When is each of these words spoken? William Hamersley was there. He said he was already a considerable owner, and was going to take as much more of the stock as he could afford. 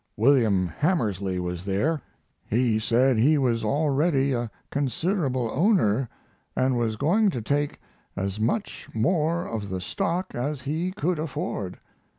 William 0.17 0.67
Hamersley 0.79 1.39
was 1.39 1.63
there. 1.63 2.01
He 2.49 2.79
said 2.79 3.17
he 3.19 3.37
was 3.37 3.63
already 3.63 4.33
a 4.33 4.49
considerable 4.71 5.51
owner, 5.53 6.09
and 6.55 6.75
was 6.75 6.95
going 6.95 7.29
to 7.29 7.39
take 7.39 7.79
as 8.15 8.39
much 8.39 8.89
more 8.95 9.45
of 9.45 9.69
the 9.69 9.79
stock 9.79 10.33
as 10.33 10.63
he 10.63 10.91
could 10.91 11.19
afford. 11.19 11.77